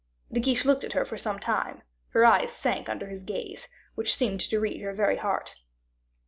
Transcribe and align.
Guiche 0.33 0.65
looked 0.65 0.83
at 0.83 0.93
her 0.93 1.05
for 1.05 1.15
some 1.15 1.37
time; 1.37 1.83
her 2.07 2.25
eyes 2.25 2.51
sank 2.51 2.89
under 2.89 3.05
his 3.05 3.23
gaze, 3.23 3.69
which 3.93 4.15
seemed 4.15 4.39
to 4.39 4.59
read 4.59 4.81
her 4.81 4.93
very 4.93 5.17
heart. 5.17 5.53